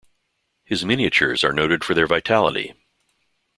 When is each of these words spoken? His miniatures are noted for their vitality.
His 0.63 0.83
miniatures 0.83 1.43
are 1.43 1.53
noted 1.53 1.83
for 1.83 1.93
their 1.93 2.07
vitality. 2.07 2.73